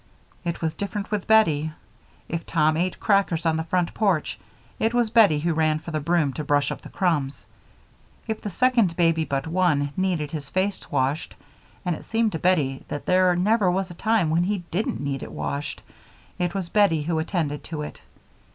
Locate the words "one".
9.45-9.91